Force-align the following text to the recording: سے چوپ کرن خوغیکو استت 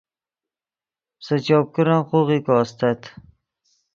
سے 1.25 1.35
چوپ 1.45 1.65
کرن 1.75 1.99
خوغیکو 2.07 2.53
استت 2.61 3.01